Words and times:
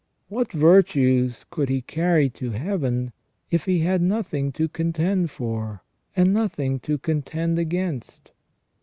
What 0.29 0.51
virtues 0.51 1.45
could 1.51 1.69
he 1.69 1.81
carry 1.83 2.27
to 2.31 2.49
Heaven 2.49 3.13
if 3.51 3.65
he 3.65 3.81
had 3.81 4.01
nothing 4.01 4.51
to 4.53 4.67
contend 4.67 5.29
for, 5.29 5.83
and 6.15 6.33
nothing 6.33 6.79
to 6.79 6.97
contend 6.97 7.59
against 7.59 8.31